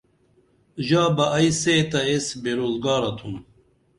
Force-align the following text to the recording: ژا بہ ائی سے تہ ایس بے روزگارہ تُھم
ژا 0.85 1.03
بہ 1.15 1.25
ائی 1.37 1.49
سے 1.61 1.75
تہ 1.89 1.99
ایس 2.09 2.27
بے 2.41 2.51
روزگارہ 2.59 3.11
تُھم 3.17 3.33